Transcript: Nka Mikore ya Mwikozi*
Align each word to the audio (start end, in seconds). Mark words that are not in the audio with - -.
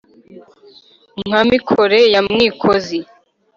Nka 1.27 1.41
Mikore 1.49 1.99
ya 2.13 2.21
Mwikozi* 2.29 2.99